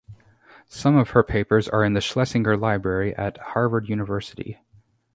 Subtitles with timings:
[0.67, 4.57] Some of her papers are in the Schlesinger Library at Harvard University.